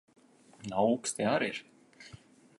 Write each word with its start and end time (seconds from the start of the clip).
Un 0.63 0.73
auksti 0.83 1.23
ar 1.33 1.43
ir. 1.49 1.59